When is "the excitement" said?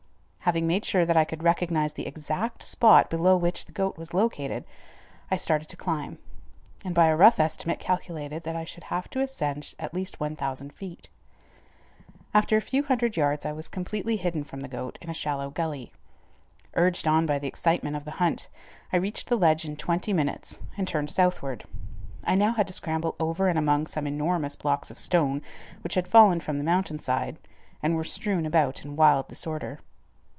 17.37-17.95